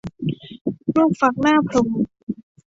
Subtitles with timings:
[0.95, 1.89] ลูกฟักหน้าพรหม